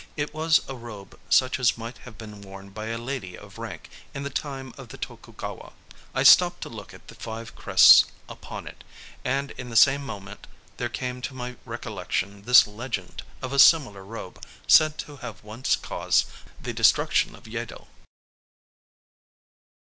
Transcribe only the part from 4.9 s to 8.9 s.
Tokugawa. I stopped to look at the five crests upon it;